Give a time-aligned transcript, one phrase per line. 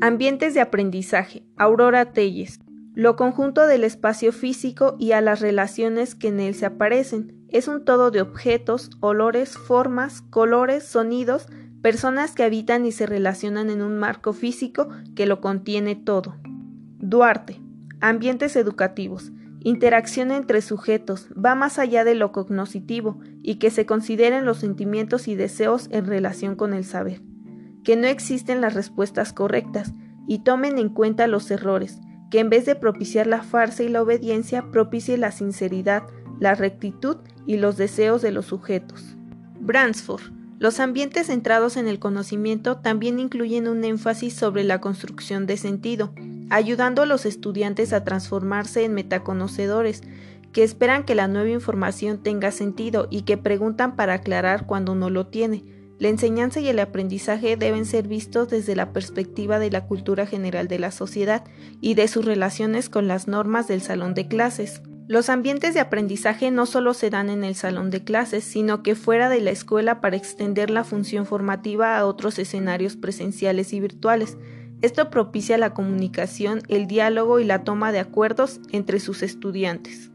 [0.00, 1.42] Ambientes de aprendizaje.
[1.56, 2.60] Aurora Telles.
[2.94, 7.34] Lo conjunto del espacio físico y a las relaciones que en él se aparecen.
[7.48, 11.48] Es un todo de objetos, olores, formas, colores, sonidos,
[11.82, 16.36] personas que habitan y se relacionan en un marco físico que lo contiene todo.
[17.00, 17.60] Duarte.
[18.00, 19.32] Ambientes educativos.
[19.64, 25.26] Interacción entre sujetos va más allá de lo cognoscitivo y que se consideren los sentimientos
[25.26, 27.20] y deseos en relación con el saber.
[27.88, 29.94] Que no existen las respuestas correctas
[30.26, 34.02] y tomen en cuenta los errores, que en vez de propiciar la farsa y la
[34.02, 36.02] obediencia, propicie la sinceridad,
[36.38, 39.16] la rectitud y los deseos de los sujetos.
[39.58, 40.20] Bransford.
[40.58, 46.12] Los ambientes centrados en el conocimiento también incluyen un énfasis sobre la construcción de sentido,
[46.50, 50.02] ayudando a los estudiantes a transformarse en metaconocedores,
[50.52, 55.08] que esperan que la nueva información tenga sentido y que preguntan para aclarar cuando no
[55.08, 55.77] lo tiene.
[55.98, 60.68] La enseñanza y el aprendizaje deben ser vistos desde la perspectiva de la cultura general
[60.68, 61.44] de la sociedad
[61.80, 64.80] y de sus relaciones con las normas del salón de clases.
[65.08, 68.94] Los ambientes de aprendizaje no solo se dan en el salón de clases, sino que
[68.94, 74.36] fuera de la escuela para extender la función formativa a otros escenarios presenciales y virtuales.
[74.82, 80.10] Esto propicia la comunicación, el diálogo y la toma de acuerdos entre sus estudiantes.